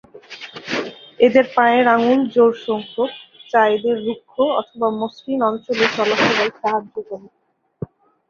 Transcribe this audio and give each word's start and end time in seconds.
এদের 1.19 1.45
পায়ের 1.55 1.85
আঙ্গুল 1.87 2.21
জোর 2.33 2.51
সংখ্যক, 2.65 3.11
যা 3.49 3.61
এদের 3.75 3.95
রুক্ষ 4.05 4.31
অথবা 4.59 4.87
মসৃণ 4.99 5.39
অঞ্চলে 5.49 5.85
চলাফেরায় 5.95 6.53
সাহায্য 6.59 6.95
করে। 7.09 7.27